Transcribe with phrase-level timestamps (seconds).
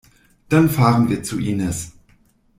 [0.49, 1.91] Dann fahren wir zu Inis.